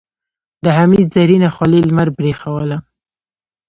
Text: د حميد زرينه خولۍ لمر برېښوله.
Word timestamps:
د 0.63 0.65
حميد 0.77 1.07
زرينه 1.15 1.49
خولۍ 1.55 1.81
لمر 1.87 2.07
برېښوله. 2.17 2.77